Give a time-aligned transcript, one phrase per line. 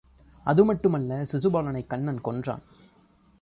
[0.45, 2.61] அதுமட்டு மல்ல சிசுபாலனைக் கண்ணன் கொன்றான்.